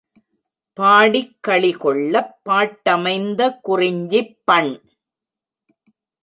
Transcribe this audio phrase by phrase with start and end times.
[0.77, 4.73] பாடிக்களி கொள்ளப் பாட்டமைந்த குறிஞ்சிப்பண்!